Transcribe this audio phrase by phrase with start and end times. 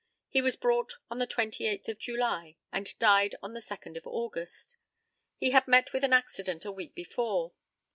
[0.29, 4.77] He was brought on the 28th of July and died on the 2nd of August.
[5.37, 7.53] He had met with an accident a week before.